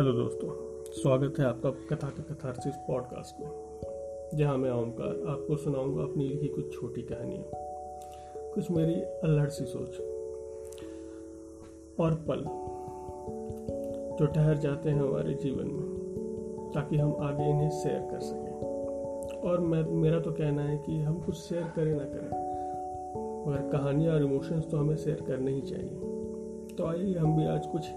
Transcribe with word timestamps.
Hello 0.00 0.12
दोस्तों, 0.12 0.48
स्वागत 0.92 1.34
है 1.38 1.44
आपका 1.44 1.70
कथा 1.70 2.08
के 2.08 2.22
कथारसिस 2.22 2.74
पॉडकास्ट 2.74 3.40
में, 3.40 3.48
जहाँ 4.34 4.58
मैं 4.58 4.70
ओमकार 4.70 5.08
आपको 5.08 5.56
सुनाऊँगा 5.56 6.02
अपनी 6.02 6.24
लिखी 6.24 6.48
कुछ 6.48 6.72
छोटी 6.74 7.02
कहानियाँ। 7.02 7.44
कुछ 8.54 8.70
मेरी 8.70 8.94
अल्हड़ 8.94 9.48
सी 9.48 9.64
सोच। 9.64 9.98
और 12.00 12.14
पल 12.28 12.44
जो 14.16 14.26
ठहर 14.26 14.56
जाते 14.56 14.90
हैं 14.90 15.00
हमारे 15.00 15.34
जीवन 15.34 15.66
में, 15.66 16.70
ताकि 16.74 16.96
हम 16.96 17.16
आगे 17.20 17.50
इन्हें 17.50 17.70
शेयर 17.70 18.08
कर 18.10 18.20
सकें। 18.20 18.52
और 19.40 19.60
मैं, 19.60 19.82
मेरा 19.82 20.20
तो 20.20 20.32
कहना 20.32 20.62
है 20.62 20.78
कि 20.78 21.00
हम 21.00 21.20
कुछ 21.20 21.34
शेयर 21.34 21.72
करें 21.76 21.94
ना 21.94 22.04
करें, 22.04 22.30
मगर 23.46 23.78
कहानियाँ 23.78 24.14
और 24.14 24.22
इमोशंस 24.22 24.70
तो 24.70 24.76
हमें 24.76 24.96
शेयर 24.96 25.22
करने 25.22 25.50
ही 25.50 25.60
चाहिए। 25.60 25.94
तो 26.76 26.84
आइए 26.84 27.14
हम 27.14 27.36
भी 27.36 27.46
आज 27.46 27.66
कुछ 27.66 27.90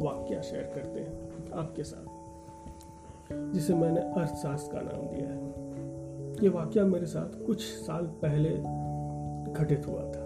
वाक्य 0.00 0.42
शेयर 0.42 0.72
करते 0.74 1.00
हैं। 1.00 1.21
आपके 1.52 1.82
साथ, 1.82 2.06
जिसे 3.52 3.74
मैंने 3.74 4.00
अर्थशास्त्र 4.00 4.76
का 4.76 4.80
नाम 4.82 5.06
दिया 5.08 5.28
है। 5.28 5.40
ये 6.42 6.48
वाक्य 6.48 6.84
मेरे 6.84 7.06
साथ 7.06 7.46
कुछ 7.46 7.62
साल 7.62 8.06
पहले 8.06 8.50
घटित 9.52 9.86
हुआ 9.86 10.00
था। 10.00 10.24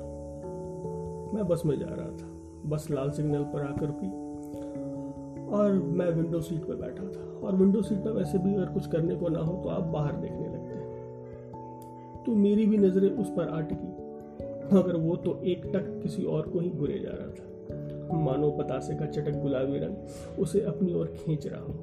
मैं 1.34 1.48
बस 1.48 1.62
में 1.66 1.78
जा 1.78 1.86
रहा 1.86 2.08
था, 2.08 2.28
बस 2.66 2.90
लाल 2.90 3.10
सिग्नल 3.10 3.44
पर 3.44 3.62
आकर 3.62 3.86
रुकी 3.86 4.08
और 5.46 5.72
मैं 5.72 6.10
विंडो 6.10 6.40
सीट 6.40 6.64
पर 6.64 6.76
बैठा 6.76 7.04
था। 7.04 7.46
और 7.46 7.56
विंडो 7.56 7.82
सीट 7.82 7.98
पर 7.98 8.10
वैसे 8.10 8.38
भी 8.38 8.54
अगर 8.54 8.66
कुछ 8.66 8.86
करने 8.86 9.14
को 9.14 9.28
ना 9.28 9.38
हो 9.38 9.62
तो 9.62 9.68
आप 9.68 9.82
बाहर 9.82 10.16
देखने 10.16 10.48
लगते 10.48 10.74
हैं। 10.74 12.22
तो 12.26 12.34
मेरी 12.34 12.66
भी 12.66 12.78
नज़रें 12.78 13.10
उस 13.10 13.30
पर 13.30 13.48
आ 13.48 13.60
मगर 14.72 14.96
वो 14.96 15.16
तो 15.16 15.42
एक 15.42 15.62
टक 15.66 16.00
किसी 16.02 16.24
और 16.24 16.48
को 16.48 16.60
ही 16.60 16.70
घुरे 16.70 16.98
जा 16.98 17.10
रहा 17.10 17.28
था। 17.28 17.55
मानो 18.14 18.50
पतासे 18.50 18.94
का 18.94 19.06
चटक 19.06 19.32
गुलाबी 19.32 19.78
रंग, 19.78 19.96
उसे 20.38 20.60
अपनी 20.60 20.94
ओर 20.94 21.06
खींच 21.06 21.46
रहा 21.46 21.60
हो, 21.60 21.74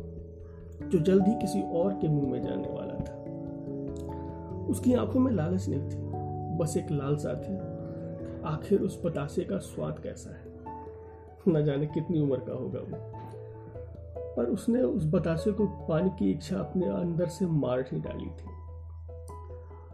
जो 0.89 0.99
जल्द 0.99 1.27
ही 1.27 1.33
किसी 1.33 1.61
और 1.61 1.93
के 1.93 2.07
मुँह 2.07 2.31
में 2.31 2.41
जाने 2.41 2.67
वाला 2.67 2.93
था। 2.93 3.23
उसकी 4.69 4.94
आँखों 4.94 5.19
में 5.19 5.31
लालच 5.31 5.69
नहीं 5.69 5.81
थी, 5.81 5.97
बस 6.57 6.77
एक 6.77 6.91
लालसा 6.91 7.33
थी। 7.33 7.73
आखिर 8.45 8.81
उस 8.81 9.01
पतासे 9.01 9.44
का 9.44 9.57
स्वाद 9.57 9.99
कैसा 9.99 10.29
है? 10.29 10.53
न 11.47 11.66
जाने 11.66 11.85
कितनी 11.85 12.19
उम्र 12.19 12.39
का 12.39 12.53
होगा 12.53 12.79
वो। 12.79 13.13
पर 14.35 14.45
उसने 14.45 14.81
उस 14.81 15.05
बतासे 15.05 15.51
को 15.51 15.66
पाने 15.66 16.09
की 16.09 16.31
इच्छा 16.31 16.57
अपने 16.57 16.88
अंदर 16.88 17.27
से 17.27 17.45
मार 17.45 17.79
ही 17.79 17.99
डाली 17.99 18.25
थी। 18.25 18.53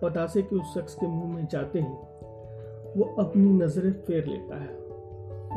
पतासे 0.02 0.42
के 0.42 0.56
उस 0.56 0.74
शख्स 0.74 0.96
के 0.96 1.08
मुँह 1.08 1.36
में 1.36 1.48
जाते 1.48 1.80
ही 1.80 1.88
वो 3.00 3.16
अपनी 3.20 3.50
नज़रें 3.50 3.92
फेर 3.92 4.26
लेता 4.26 4.62
है। 4.62 4.89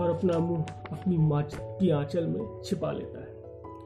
और 0.01 0.11
अपना 0.11 0.39
मुँह 0.39 0.65
अपनी 0.93 1.17
माँ 1.17 1.43
की 1.53 1.91
आंचल 1.91 2.27
में 2.27 2.63
छिपा 2.65 2.93
लेता 2.93 3.21
है, 3.21 3.29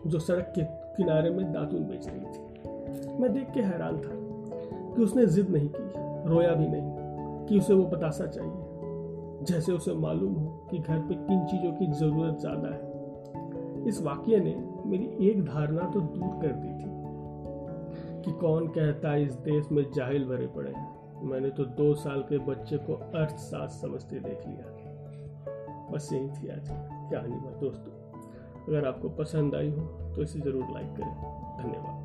जो 0.07 0.19
सड़क 0.19 0.53
के 0.59 0.63
किनारे 0.97 1.31
में 1.31 1.53
दातुन 1.53 1.83
बेच 1.83 2.07
रही 2.09 2.21
थी। 2.21 3.21
मैं 3.21 3.33
देख 3.33 3.51
के 3.51 3.61
हैरान 3.61 3.97
था 3.97 4.11
कि 4.97 5.03
उसने 5.03 5.27
जिद 5.27 5.51
नहीं 5.51 5.69
की, 5.69 5.85
रोया 6.29 6.55
भी 6.55 6.69
नहीं 6.69 7.47
कि 7.47 7.59
उसे 7.59 7.75
वो 7.75 7.85
बतासा 7.85 8.27
चाहिए। 8.27 9.45
जैसे 9.45 9.73
उसे 9.73 9.95
मालूम 9.95 10.35
हो 10.35 10.69
कि 10.71 10.79
घर 10.79 10.99
पे 10.99 11.15
किन 11.15 11.45
चीज़ों 11.47 11.73
की 11.73 11.87
ज़रूरत 11.93 12.39
ज़्यादा 12.41 12.69
है। 12.69 13.85
इस 13.89 14.03
वाक्य 14.03 14.37
ने 14.37 14.55
मेरी 14.87 15.29
एक 15.29 15.45
धारणा 15.45 15.83
तो 15.83 16.01
दूर 16.01 16.43
कर 16.43 16.53
दी 16.53 16.69
थी 16.69 16.95
कि 18.23 18.33
कौन 18.39 18.67
कहता 18.69 19.11
है 19.11 19.23
इस 19.23 19.35
देश 19.35 19.69
में 19.73 19.85
जाहिल 19.97 20.25
भरे 20.25 20.47
पड़े 20.47 20.71
हैं। 20.71 20.97
मैंने 21.23 21.51
तो 21.51 21.65
दो 21.65 21.95
साल 21.95 22.21
के 22.23 22.39
बच्चे 22.39 22.77
को 22.77 22.95
अर्थ 22.95 23.15
अर्थशास्त्र 23.15 23.89
समझते 23.89 24.17
देख 24.17 24.49
लिया। 24.49 24.76
बस 25.91 26.09
यही 26.13 26.29
थी 26.29 26.49
आज 26.49 26.69
की 26.69 27.11
कहानी 27.11 27.37
बात 27.37 27.61
दोस्तों। 27.61 27.93
अगर 28.65 28.87
आपको 28.89 29.09
पसंद 29.17 29.55
आई 29.55 29.71
हो 29.71 29.83
तो 30.15 30.23
इसे 30.23 30.41
ज़रूर 30.41 30.73
लाइक 30.73 30.97
करें। 30.97 31.15
धन्यवाद। 31.59 32.05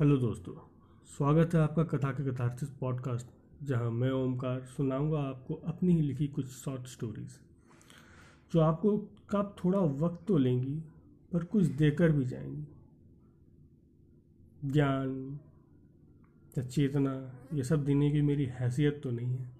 हेलो 0.00 0.16
दोस्तों, 0.16 0.52
स्वागत 1.08 1.54
है 1.54 1.60
आपका 1.60 1.84
कथा 1.86 2.10
के 2.10 2.30
कथार्थिस 2.32 2.70
पॉडकास्ट, 2.70 3.26
जहाँ 3.62 3.90
मैं 3.90 4.10
ओमकार 4.14 4.60
सुनाऊँगा 4.76 5.20
आपको 5.20 5.54
अपनी 5.68 5.94
ही 5.94 6.00
लिखी 6.00 6.26
कुछ 6.28 6.46
शॉर्ट 6.46 6.86
स्टोरीज 6.86 7.38
जो 8.52 8.60
आपको 8.62 8.96
का 9.30 9.42
थोड़ा 9.58 9.78
वक्त 9.78 10.26
तो 10.28 10.36
लेंगी 10.38 10.82
पर 11.32 11.44
कुछ 11.44 11.66
देकर 11.66 12.12
भी 12.12 12.24
जाएँगी। 12.24 12.64
ज्ञान, 14.70 15.38
या 16.58 16.64
चेतना, 16.64 17.32
ये 17.54 17.62
सब 17.62 17.84
देने 17.84 18.10
की 18.10 18.22
मेरी 18.22 18.44
हैसियत 18.44 19.00
तो 19.02 19.10
नहीं 19.10 19.36
है। 19.36 19.50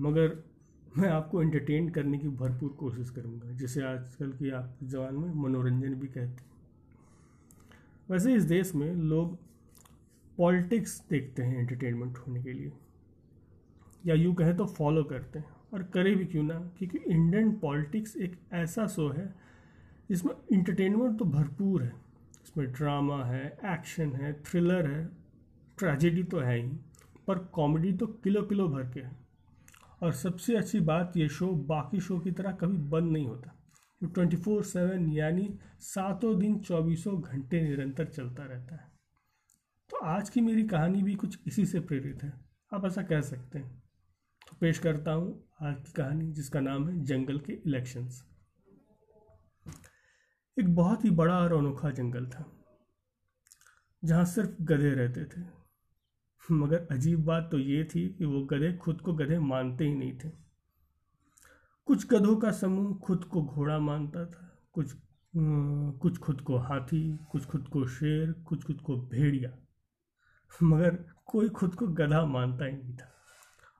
मगर 0.00 0.44
मैं 0.98 1.08
आपको 1.08 1.42
एंटरटेन 1.42 1.88
करने 1.88 2.18
की 2.18 2.28
भरपूर 2.28 2.70
कोशिश 2.70 3.10
करूँगा, 3.10 3.50
जिसे 3.50 3.82
आजकल 3.82 4.32
की 4.32 4.50
आप 4.50 4.76
जवान 4.82 5.14
में 5.14 5.34
मनोरंजन 5.34 5.94
भी 5.94 6.06
कहते 6.06 6.20
हैं। 6.20 6.52
वैसे 8.10 8.34
इस 8.34 8.42
देश 8.44 8.74
में 8.74 8.94
लोग 8.94 9.38
पॉलिटिक्स 10.36 11.04
देखते 11.10 11.42
हैं 11.42 11.58
एंटरटेनमेंट 11.58 12.18
होने 12.18 12.42
के 12.42 12.52
लिए। 12.52 12.72
या 14.06 14.14
यूँ 14.14 14.34
कहें 14.34 14.56
तो 14.56 14.66
फॉलो 14.66 15.04
करते 15.04 15.38
हैं। 15.38 15.50
और 15.74 15.82
करें 15.82 16.16
भी 16.16 16.24
क्यों 16.24 16.42
ना? 16.42 16.70
क्योंकि 16.78 16.98
इंडियन 16.98 17.52
पॉलिटिक्स 17.52 18.16
एक 18.16 18.36
ऐसा 18.52 18.86
शो 18.86 19.08
है 19.08 19.34
इसमें 20.10 20.34
इंटरटेनमेंट 20.52 21.18
तो 21.18 21.24
भरपूर 21.26 21.82
है। 21.82 21.92
इसमें 22.44 22.66
ड्रामा 22.72 23.24
है 23.24 23.46
एक्शन 23.66 24.14
है 24.14 24.32
थ्रिलर 24.42 24.90
है 24.90 25.04
ट्रेजेडी 25.78 26.22
तो 26.24 26.40
है 26.40 26.56
ही, 26.56 26.68
पर 27.26 27.38
कॉमेडी 27.54 27.92
तो 27.92 28.06
किलो 28.06 28.42
किलो 28.42 28.68
भर 28.68 28.88
के 28.90 29.00
है। 29.00 29.16
और 30.02 30.12
सबसे 30.12 30.56
अच्छी 30.56 30.80
बात 30.82 31.16
ये 31.16 31.28
शो 31.28 31.50
बाकी 31.66 32.00
शो 32.00 32.18
की 32.20 32.30
तरह 32.30 32.52
कभी 32.52 32.76
बंद 32.90 33.12
नहीं 33.12 33.26
होता। 33.26 33.58
ट्वेंटी 34.00 34.36
फोर 34.36 34.62
सेवन 34.64 35.10
यानी 35.12 35.48
सातों 35.80 36.38
दिन 36.38 36.58
चौबीसों 36.60 37.20
घंटे 37.20 37.60
निरंतर 37.62 38.06
चलता 38.06 38.44
रहता 38.44 38.74
है। 38.74 38.90
तो 39.90 40.04
आज 40.06 40.30
की 40.30 40.40
मेरी 40.40 40.62
कहानी 40.64 41.02
भी 41.02 41.14
कुछ 41.14 41.38
इसी 41.46 41.66
से 41.66 41.80
प्रेरित 41.80 42.22
है। 42.22 42.32
आप 42.72 42.84
ऐसा 42.86 43.02
कह 43.02 43.20
सकते 43.20 43.58
हैं। 43.58 43.70
तो 44.42 44.56
पेश 44.60 44.78
करता 44.78 45.12
हूँ 45.12 45.32
आज 45.62 45.74
की 45.76 45.92
कहानी, 45.92 46.30
जिसका 46.32 46.60
नाम 46.60 46.88
है 46.88 47.04
जंगल 47.04 47.38
के 47.38 47.52
इलेक्शंस 47.66 48.22
एक 50.56 50.74
बहुत 50.74 51.04
ही 51.04 51.10
बड़ा 51.10 51.38
और 51.38 51.52
अनोखा 51.52 51.90
जंगल 51.90 52.26
था, 52.26 52.44
जहाँ 54.02 54.24
सिर्फ़ 54.24 54.62
गधे 54.62 54.90
रहते 54.90 55.24
थे। 55.26 55.44
मगर 56.48 56.86
अजीब 56.90 57.24
बात 57.24 57.48
तो 57.50 57.58
ये 57.58 57.84
थी 57.84 58.08
कि 58.08 58.24
वो 58.24 58.42
गधे 58.44 58.72
खुद 58.76 59.00
को 59.00 59.12
गधे 59.14 59.38
मानते 59.38 59.84
ही 59.84 59.94
नहीं 59.94 60.18
थे। 60.18 60.30
कुछ 61.88 62.06
गधों 62.10 62.36
का 62.36 62.50
समूह 62.50 62.94
खुद 62.96 63.24
को 63.24 63.42
घोड़ा 63.42 63.78
मानता 63.78 64.24
था, 64.26 64.50
कुछ 64.72 64.94
कुछ 65.34 66.18
खुद 66.18 66.40
को 66.40 66.56
हाथी, 66.58 67.18
कुछ 67.30 67.44
खुद 67.44 67.68
को 67.68 67.86
शेर, 67.86 68.32
कुछ 68.32 68.64
खुद 68.64 68.80
को 68.80 68.96
भेड़िया। 69.02 69.56
मगर 70.62 70.96
कोई 71.26 71.48
खुद 71.48 71.74
को 71.74 71.86
गधा 71.88 72.24
मानता 72.26 72.64
ही 72.64 72.72
नहीं 72.72 72.96
था। 72.96 73.12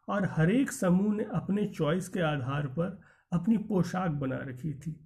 और 0.09 0.28
हर 0.31 0.50
एक 0.50 0.72
समूह 0.72 1.15
ने 1.15 1.25
अपने 1.34 1.66
चॉइस 1.69 2.09
के 2.09 2.21
आधार 2.21 2.66
पर 2.69 3.00
अपनी 3.33 3.56
पोशाक 3.59 4.10
बना 4.10 4.37
रखी 4.39 4.72
थी। 4.75 4.97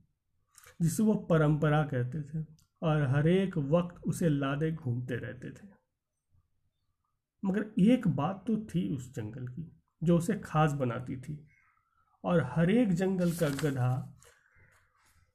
जिसे 0.80 1.02
वो 1.02 1.14
परंपरा 1.30 1.82
कहते 1.84 2.22
थे, 2.22 2.44
और 2.82 3.02
हर 3.02 3.28
एक 3.28 3.58
वक्त 3.58 4.02
उसे 4.04 4.28
लादे 4.28 4.70
घूमते 4.72 5.16
रहते 5.16 5.50
थे। 5.50 5.68
मगर 7.42 7.82
एक 7.82 8.08
बात 8.08 8.44
तो 8.46 8.56
थी 8.64 8.88
उस 8.94 9.14
जंगल 9.14 9.46
की, 9.48 9.70
जो 10.02 10.18
उसे 10.18 10.34
खास 10.34 10.72
बनाती 10.72 11.16
थी, 11.16 11.38
और 12.24 12.42
हर 12.44 12.70
एक 12.70 12.92
जंगल 12.92 13.32
का 13.32 13.48
गधा 13.62 14.12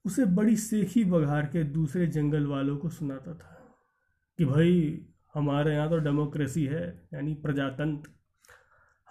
उसे 0.06 0.26
बड़ी 0.26 0.56
सेखी 0.56 1.04
बघार 1.06 1.46
के 1.46 1.64
दूसरे 1.64 2.08
जंगल 2.08 2.46
वालों 2.48 2.78
को 2.78 2.90
सुनाता 2.90 3.34
था, 3.34 3.58
कि 4.40 4.46
भाई, 4.46 5.06
हमारे 5.34 5.74
यहाँ 5.74 5.90
तो 5.90 5.98
डेमोक्रेसी 5.98 6.66
है, 6.66 6.86
यानी 7.14 7.34
प्रजातंत्र। 7.34 8.12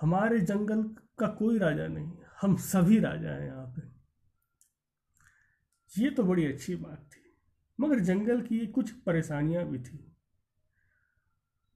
हमारे 0.00 0.40
जंगल 0.40 0.82
का 1.19 1.26
कोई 1.28 1.58
राजा 1.58 1.87
नहीं, 1.87 2.10
हम 2.40 2.56
सभी 2.56 2.99
राजा 2.99 3.31
हैं 3.31 3.46
यहाँ 3.46 3.66
पे। 3.66 4.00
ये 5.98 6.10
तो 6.10 6.22
बड़ी 6.22 6.46
अच्छी 6.46 6.75
बात 6.76 7.08
थी। 7.12 7.20
मगर 7.78 8.00
जंगल 8.00 8.40
की 8.42 8.66
कुछ 8.66 8.90
परेशानियाँ 8.90 9.64
भी 9.64 9.78
थी। 9.78 10.06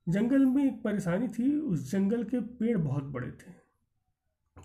जंगल 0.08 0.44
में 0.46 0.64
एक 0.64 0.82
परेशानी 0.82 1.28
थी, 1.28 1.56
उस 1.61 1.90
जंगल 1.90 2.25
के 2.25 2.40
पेड़ 2.40 2.78
बहुत 2.78 3.05
बड़े 3.05 3.31
थे, 3.31 3.52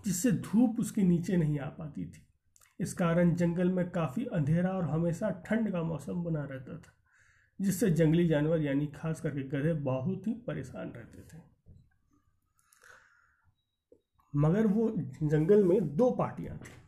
जिससे 0.04 0.32
धूप 0.32 0.80
उसके 0.80 1.02
नीचे 1.02 1.36
नहीं 1.36 1.58
आ 1.58 1.68
पाती 1.68 2.04
थी। 2.06 2.26
इस 2.80 2.92
कारण 2.92 3.34
जंगल 3.34 3.70
में 3.70 3.90
काफ़ी 3.90 4.24
अंधेरा 4.24 4.70
और 4.70 4.84
हमेशा 4.84 5.30
ठंड 5.46 5.72
का 5.72 5.82
मौसम 5.82 6.22
बना 6.22 6.44
रहता 6.44 6.76
था, 6.78 6.92
जिससे 7.60 7.90
जंगली 7.90 8.28
जानवर, 8.28 8.60
यानी 8.60 8.86
खास 8.86 9.20
करके 9.20 9.42
गधे, 9.42 9.72
बहुत 9.72 10.26
ही 10.26 10.34
परेशान 10.34 10.92
रहते 10.92 11.22
थे। 11.22 11.42
मगर 14.36 14.66
वो 14.66 14.90
जंगल 15.22 15.64
में 15.64 15.96
दो 15.96 16.10
पार्टियाँ 16.10 16.58
थी। 16.58 16.79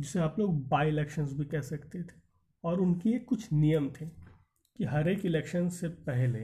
जिसे 0.00 0.18
आप 0.20 0.38
लोग 0.38 0.68
बाई 0.68 0.88
इलेक्शंस 0.88 1.32
भी 1.32 1.44
कह 1.44 1.60
सकते 1.60 2.02
थे। 2.02 2.28
और 2.64 2.80
उनके 2.80 3.18
कुछ 3.18 3.52
नियम 3.52 3.90
थे 3.90 4.06
कि 4.06 4.84
हर 4.84 5.08
एक 5.08 5.26
इलेक्शन 5.26 5.68
से 5.68 5.88
पहले 5.88 6.40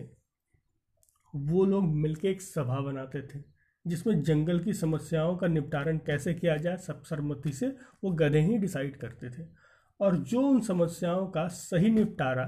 वो 1.35 1.65
लोग 1.65 1.85
मिलके 1.85 2.29
एक 2.29 2.43
सभा 2.43 2.81
बनाते 2.81 3.23
थे, 3.23 3.43
जिसमें 3.87 4.23
जंगल 4.23 4.61
की 4.61 4.73
समस्याओं 4.73 5.37
का 5.37 5.47
निपटारण 5.47 5.99
कैसे 5.99 6.35
किया 6.35 6.57
जाए, 6.57 6.77
सब 6.77 7.03
सर्वमति 7.03 7.53
से 7.53 7.69
वो 8.05 8.11
गधे 8.11 8.41
ही 8.41 8.59
डिसाइड 8.59 8.97
करते 8.97 9.31
थे। 9.31 9.47
और 10.01 10.17
जो 10.17 10.41
उन 10.41 10.61
समस्याओं 10.61 11.27
का 11.27 11.49
सही 11.49 11.91
निपटारा 11.91 12.45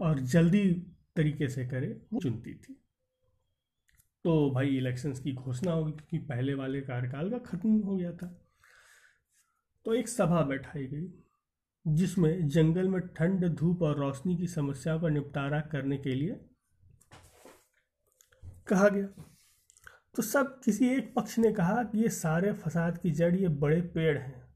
और 0.00 0.20
जल्दी 0.20 0.70
तरीके 1.16 1.48
से 1.48 1.66
करे, 1.66 2.00
वो 2.12 2.20
चुनती 2.20 2.54
थी। 2.54 2.76
तो 4.24 4.50
भाई 4.50 4.68
इलेक्शंस 4.68 5.20
की 5.20 5.32
घोषणा 5.32 5.72
होगी, 5.72 5.92
क्योंकि 5.92 6.18
पहले 6.18 6.54
वाले 6.54 6.80
कार्यकाल 6.80 7.30
का 7.30 7.38
खत्म 7.38 7.80
हो 7.80 7.96
गया 7.96 8.12
था। 8.12 8.45
तो 9.86 9.94
एक 9.94 10.08
सभा 10.08 10.42
बैठाई 10.42 10.86
गई, 10.86 11.12
जिसमें 11.86 12.48
जंगल 12.48 12.88
में 12.88 13.08
ठंड, 13.08 13.48
धूप 13.48 13.82
और 13.82 13.96
रोशनी 13.96 14.36
की 14.36 14.46
समस्या 14.46 14.98
का 14.98 15.08
निपटारा 15.08 15.60
करने 15.60 15.96
के 15.96 16.14
लिए 16.14 16.40
कहा 18.68 18.88
गया। 18.88 19.06
तो 20.14 20.22
सब 20.22 20.60
किसी 20.64 20.88
एक 20.88 21.14
पक्ष 21.14 21.38
ने 21.38 21.52
कहा 21.52 21.82
कि 21.82 21.98
ये 21.98 22.08
सारे 22.08 22.52
फसाद 22.52 22.98
की 22.98 23.10
जड़, 23.10 23.36
ये 23.36 23.48
बड़े 23.48 23.80
पेड़ 23.80 24.18
हैं। 24.18 24.48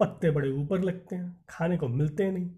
पत्ते 0.00 0.30
बड़े 0.30 0.50
ऊपर 0.50 0.80
लगते 0.80 1.16
हैं, 1.16 1.44
खाने 1.48 1.76
को 1.76 1.88
मिलते 1.88 2.30
नहीं। 2.30 2.50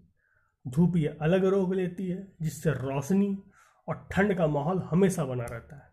धूप 0.67 0.97
ये 0.97 1.17
अलग 1.21 1.45
रोग 1.45 1.75
लेती 1.75 2.07
है, 2.07 2.33
जिससे 2.41 2.71
रोशनी 2.71 3.43
और 3.87 4.07
ठंड 4.11 4.37
का 4.37 4.47
माहौल 4.47 4.79
हमेशा 4.79 5.25
बना 5.25 5.45
रहता 5.45 5.75
है। 5.75 5.91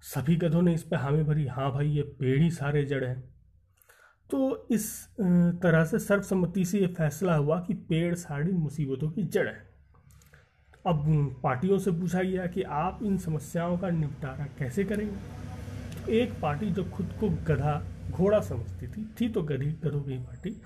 सभी 0.00 0.36
गधों 0.36 0.62
ने 0.62 0.74
इस 0.74 0.82
पर 0.82 0.96
हामी 0.96 1.22
भरी 1.22 1.46
हाँ 1.46 1.72
भाई, 1.72 1.88
ये 1.88 2.02
पेड़ 2.02 2.42
ही 2.42 2.50
सारे 2.50 2.84
जड़ 2.84 3.04
हैं। 3.04 3.35
तो 4.30 4.66
इस 4.70 4.86
तरह 5.62 5.84
से 5.84 5.98
सर्वसम्मति 5.98 6.64
से 6.64 6.78
ये 6.78 6.86
फैसला 6.86 7.34
हुआ 7.34 7.60
कि 7.60 7.74
पेड़ 7.88 8.14
सारी 8.14 8.52
मुसीबतों 8.52 9.10
की 9.10 9.22
जड़ 9.22 9.46
है। 9.46 9.64
अब 10.86 11.04
पार्टियों 11.42 11.78
से 11.78 11.90
पूछा 11.90 12.22
गया 12.22 12.46
कि 12.46 12.62
आप 12.62 13.00
इन 13.02 13.18
समस्याओं 13.18 13.76
का 13.78 13.90
निपटारा 13.90 14.46
कैसे 14.58 14.84
करेंगे? 14.84 16.12
एक 16.12 16.32
पार्टी 16.42 16.70
जो 16.70 16.84
खुद 16.84 17.12
को 17.20 17.28
गधा, 17.28 17.82
घोड़ा 18.10 18.40
समझती 18.40 18.88
थी 18.88 19.04
थी 19.20 19.28
तो 19.28 19.42
गधी, 19.42 19.72
गधों 19.84 20.00
की 20.00 20.18
पार्टी। 20.18 20.56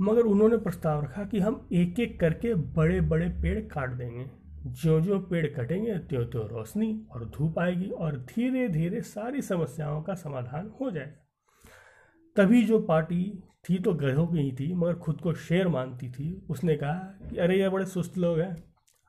मगर 0.00 0.22
उन्होंने 0.22 0.56
प्रस्ताव 0.56 1.04
रखा 1.04 1.24
कि 1.24 1.40
हम 1.40 1.68
एक 1.72 2.00
एक 2.00 2.20
करके 2.20 2.54
बड़े 2.54 3.00
बड़े 3.00 3.28
पेड़ 3.42 3.58
काट 3.60 3.90
देंगे। 3.90 4.26
जो 4.66 5.00
जो 5.00 5.18
पेड़ 5.20 5.46
कटेंगे 5.46 5.98
त्यों 5.98 6.24
त्यों 6.24 6.44
रोशनी 6.48 7.06
और 7.12 7.24
धूप 7.26 7.58
आएगी 7.58 7.90
और 7.90 8.16
धीरे 8.28 8.68
धीरे 8.68 9.00
सारी 9.00 9.42
समस्याओं 9.42 10.02
का 10.02 10.14
समाधान 10.14 10.70
हो 10.80 10.90
जाएगा। 10.90 11.26
तभी 12.40 12.62
जो 12.64 12.78
पार्टी 12.80 13.22
थी 13.64 13.78
तो 13.78 13.92
गधों 13.94 14.26
की 14.26 14.38
ही 14.38 14.52
थी, 14.52 14.72
मगर 14.74 14.94
खुद 14.94 15.20
को 15.20 15.32
शेर 15.34 15.68
मानती 15.68 16.10
थी। 16.10 16.46
उसने 16.50 16.76
कहा 16.76 16.92
कि 17.30 17.36
अरे 17.36 17.58
ये 17.60 17.68
बड़े 17.68 17.86
सुस्त 17.86 18.16
लोग 18.18 18.38
हैं। 18.38 18.56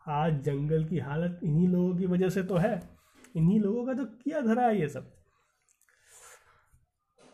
आज 0.06 0.42
जंगल 0.44 0.83
की 0.86 0.98
हालत 0.98 1.39
इन्हीं 1.44 1.68
लोगों 1.68 1.95
की 1.98 2.06
वजह 2.06 2.30
से 2.30 2.44
तो 2.44 2.56
है। 2.56 2.80
इन्हीं 3.36 3.60
लोगों 3.60 3.86
का 3.86 3.94
तो 3.94 4.06
किया 4.06 4.42
धरा 4.42 4.66
है 4.66 4.80
ये 4.80 4.88
सब? 4.89 5.12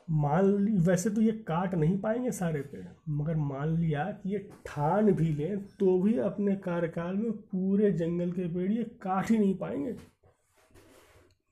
मान 0.10 0.66
ली, 0.66 0.76
वैसे 0.78 1.10
तो 1.10 1.22
ये 1.22 1.32
काट 1.48 1.74
नहीं 1.76 1.98
पाएँगे 2.00 2.32
सारे 2.32 2.62
पेड़, 2.62 2.86
मगर 3.10 3.36
मान 3.36 3.76
लिया 3.78 4.04
कि 4.04 4.34
ये 4.34 4.40
ठान 4.66 5.12
भी 5.12 5.30
लें 5.30 5.58
तो 5.80 6.00
भी 6.02 6.18
अपने 6.20 6.56
कार्यकाल 6.56 7.16
में 7.16 7.32
पूरे 7.32 7.92
जंगल 7.92 8.32
के 8.32 8.48
पेड़ 8.48 8.72
ये 8.72 8.84
काट 9.02 9.32
ही 9.32 9.38
नहीं 9.38 9.58
पाएँगे। 9.58 9.96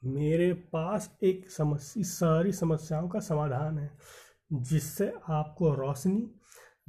मेरे 0.03 0.53
पास 0.53 1.18
एक 1.24 1.50
समस्या 1.51 2.03
सारी 2.03 2.51
समस्याओं 2.51 3.09
का 3.09 3.19
समाधान 3.19 3.77
है। 3.80 3.89
जिससे 4.53 5.13
आपको 5.30 5.74
रोशनी 5.74 6.31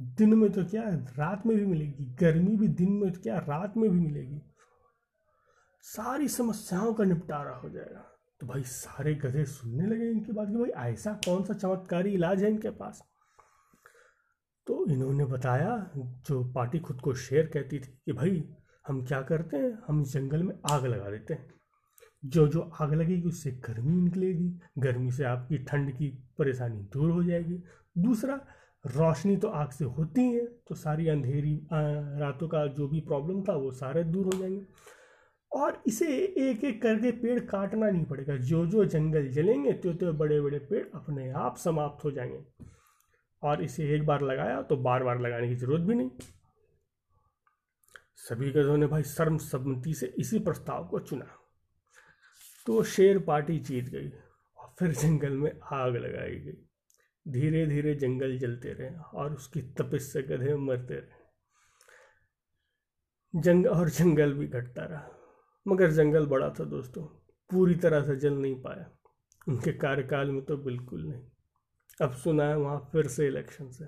दिन 0.01 0.33
में 0.33 0.51
तो 0.51 0.65
क्या 0.65 0.81
है, 0.81 1.05
रात 1.05 1.45
में 1.45 1.57
भी 1.57 1.65
मिलेगी, 1.65 2.05
गर्मी 2.05 2.57
भी 2.57 2.67
दिन 2.67 2.91
में 2.91 3.11
तो 3.11 3.21
क्या 3.21 3.37
रात 3.37 3.77
में 3.77 3.89
भी 3.89 3.99
मिलेगी। 3.99 4.41
सारी 5.81 6.27
समस्याओं 6.27 6.93
का 6.93 7.03
निपटारा 7.03 7.55
हो 7.55 7.69
जाएगा। 7.69 8.17
तो 8.39 8.47
भाई 8.47 8.63
सारे 8.63 9.15
गधे 9.15 9.45
सुनने 9.45 9.87
लगे 9.87 10.11
इनके 10.11 10.31
बात 10.31 10.47
कि, 10.47 10.55
भाई 10.55 10.91
ऐसा 10.91 11.13
कौन 11.13 11.43
सा 11.43 11.53
चमत्कारी 11.53 12.13
इलाज 12.13 12.43
है 12.43 12.49
इनके 12.49 12.69
पास? 12.69 13.03
तो 14.67 14.85
इन्होंने 14.87 15.25
बताया, 15.25 15.91
जो 15.97 16.51
पार्टी 16.51 16.79
खुद 16.79 17.01
को 17.01 17.13
शेर 17.13 17.45
कहती 17.45 17.79
थी 17.79 17.99
कि 18.05 18.13
भाई, 18.13 18.49
हम 18.87 19.05
क्या 19.05 19.21
करते 19.21 19.57
हैं? 19.57 19.79
हम 19.87 20.03
जंगल 20.03 20.43
में 20.43 20.59
आग 20.71 20.85
लगा 20.85 21.09
देते 21.09 21.33
हैं। 21.33 21.53
जो 22.25 22.47
जो 22.47 22.61
आग 22.81 22.93
लगेगी, 22.93 23.27
उससे 23.27 23.51
गर्मी 23.51 24.01
निकलेगी 24.01 24.59
गर्मी 24.77 25.11
से 25.11 25.23
आपकी 25.23 25.57
ठंड 25.57 25.91
की 25.91 26.26
परेशानी 26.37 26.81
दूर 26.93 27.11
हो 27.11 27.23
जाएगी। 27.23 27.61
दूसरा, 27.97 28.39
रोशनी 28.85 29.35
तो 29.37 29.47
आग 29.49 29.71
से 29.71 29.85
होती 29.87 30.21
है 30.23 30.45
तो 30.67 30.75
सारी 30.75 31.07
अंधेरी 31.07 31.55
रातों 31.73 32.47
का 32.47 32.65
जो 32.67 32.87
भी 32.87 32.99
प्रॉब्लम 33.01 33.41
था 33.43 33.53
वो 33.53 33.71
सारे 33.71 34.03
दूर 34.03 34.25
हो 34.25 34.39
जाएँगे। 34.39 34.65
और 35.51 35.81
इसे 35.87 36.07
एक 36.39 36.63
एक 36.63 36.81
करके 36.81 37.11
पेड़ 37.11 37.39
काटना 37.41 37.89
नहीं 37.89 38.05
पड़ेगा। 38.05 38.35
जो 38.37 38.65
जो 38.67 38.85
जंगल 38.85 39.27
जलेंगे 39.27 39.73
तो 39.73 39.93
तो 39.93 40.11
बड़े 40.13 40.39
बड़े 40.41 40.59
पेड़ 40.59 40.85
अपने 40.95 41.29
आप 41.31 41.57
समाप्त 41.57 42.03
हो 42.05 42.11
जाएँगे। 42.11 42.43
और 43.43 43.63
इसे 43.63 43.93
एक 43.95 44.05
बार 44.05 44.21
लगाया 44.21 44.61
तो 44.61 44.77
बार 44.77 45.03
बार 45.03 45.19
लगाने 45.21 45.47
की 45.49 45.55
ज़रूरत 45.55 45.81
भी 45.81 45.95
नहीं। 45.95 46.09
सभी 48.19 48.51
गधों 48.51 48.77
ने 48.77 48.87
भाई 48.87 49.03
सर्म 49.03 49.37
सम्मति 49.37 49.93
से 49.93 50.13
इसी 50.17 50.39
प्रस्ताव 50.39 50.87
को 50.87 50.99
चुना। 50.99 51.27
तो 52.67 52.81
शेर 52.83 53.19
पार्टी 53.19 53.57
जीत 53.59 53.89
गई। 53.89 54.11
फिर 54.79 54.91
जंगल 54.91 55.29
में 55.29 55.59
आग 55.73 55.95
लगाई 55.95 56.35
गई 56.35 56.63
धीरे 57.27 57.67
धीरे 57.67 57.95
जंगल 57.95 58.37
जलते 58.37 58.73
रहे 58.73 58.95
और 58.95 59.33
उसकी 59.33 59.61
तपिश 59.61 60.03
से 60.03 60.21
गधे 60.21 60.55
मरते 60.55 60.93
रहे। 60.93 61.27
जंग 63.41 63.67
और 63.67 63.89
जंगल 63.89 64.33
भी 64.33 64.47
घटता 64.47 64.83
रहा। 64.83 65.09
मगर 65.67 65.91
जंगल 65.91 66.25
बड़ा 66.25 66.49
था 66.49 66.63
दोस्तों, 66.63 67.05
पूरी 67.51 67.75
तरह 67.75 68.05
से 68.05 68.15
जल 68.15 68.33
नहीं 68.33 68.61
पाया। 68.61 68.89
उनके 69.47 69.71
कार्यकाल 69.71 70.31
में 70.31 70.45
तो 70.45 70.57
बिल्कुल 70.57 71.05
नहीं। 71.05 71.25
अब 72.01 72.13
सुना 72.13 72.43
है 72.43 72.57
वहाँ 72.57 72.89
फिर 72.91 73.07
से 73.07 73.27
इलेक्शन 73.27 73.69
से। 73.69 73.85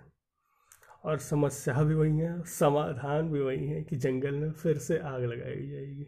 और 1.04 1.18
समस्या 1.18 1.84
भी 1.84 1.94
वही 1.94 2.18
है, 2.18 2.44
समाधान 2.44 3.32
भी 3.32 3.40
वही 3.40 3.68
है 3.68 3.84
कि 3.84 3.96
जंगल 3.96 4.36
में 4.36 4.52
फिर 4.52 4.78
से 4.78 4.98
आग 4.98 5.24
लगाई 5.24 5.70
जाएगी। 5.70 6.08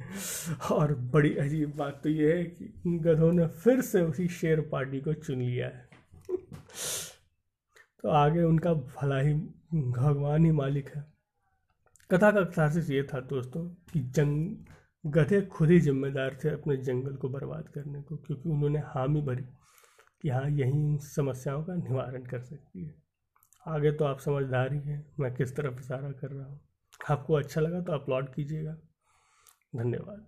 और 0.72 0.94
बड़ी 0.94 1.36
अजीब 1.36 1.76
बात 1.76 2.00
तो 2.02 2.08
ये 2.08 2.36
है 2.36 2.44
कि 2.44 2.73
गधों 2.86 3.32
ने 3.32 3.46
फिर 3.46 3.80
से 3.80 4.02
उसी 4.02 4.28
शेर 4.28 4.60
पार्टी 4.60 5.00
को 5.00 5.12
चुन 5.12 5.42
लिया 5.42 5.66
है। 5.66 5.88
तो 8.02 8.08
आगे 8.08 8.42
उनका 8.42 8.74
भला 8.74 9.18
ही 9.18 9.34
भगवान 9.74 10.44
ही 10.44 10.50
मालिक 10.50 10.88
है। 10.88 11.04
कथा 12.10 12.30
का 12.30 12.44
साजिश 12.44 12.90
ये 12.90 13.02
था 13.02 13.20
दोस्तों 13.20 13.68
कि 13.92 14.00
जंग, 14.00 14.56
गधे 15.06 15.42
खुद 15.42 15.70
ही 15.70 15.80
जिम्मेदार 15.80 16.38
थे 16.44 16.48
अपने 16.48 16.76
जंगल 16.76 17.16
को 17.16 17.28
बर्बाद 17.28 17.68
करने 17.68 18.02
को, 18.02 18.16
क्योंकि 18.16 18.48
उन्होंने 18.48 18.78
हामी 18.78 19.22
भरी 19.22 19.44
कि 20.22 20.28
हाँ 20.28 20.50
यही 20.50 20.98
समस्याओं 20.98 21.64
का 21.64 21.74
निवारण 21.74 22.24
कर 22.24 22.40
सकती 22.40 22.84
है। 22.84 22.94
आगे 23.66 23.92
तो 23.92 24.04
आप 24.04 24.18
समझदार 24.18 24.72
ही 24.72 24.80
हैं, 24.80 25.14
मैं 25.20 25.34
किस 25.34 25.56
तरफ़ 25.56 25.80
इशारा 25.80 26.12
कर 26.12 26.30
रहा 26.30 26.46
हूँ। 26.46 26.60
आपको 27.10 27.34
अच्छा 27.34 27.60
लगा 27.60 27.80
तो 27.80 27.92
अपलोड 27.92 28.34
कीजिएगा। 28.34 28.76
धन्यवाद। 29.76 30.26